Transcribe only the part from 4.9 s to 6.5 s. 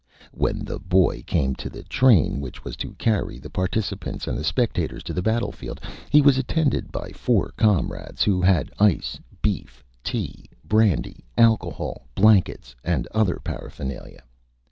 to the Battle Field he was